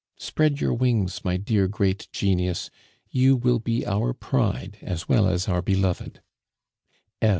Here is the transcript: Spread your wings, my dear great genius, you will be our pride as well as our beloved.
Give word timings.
Spread 0.17 0.59
your 0.59 0.73
wings, 0.73 1.23
my 1.23 1.37
dear 1.37 1.67
great 1.67 2.07
genius, 2.11 2.71
you 3.11 3.35
will 3.35 3.59
be 3.59 3.85
our 3.85 4.13
pride 4.13 4.79
as 4.81 5.07
well 5.07 5.27
as 5.27 5.47
our 5.47 5.61
beloved. 5.61 6.21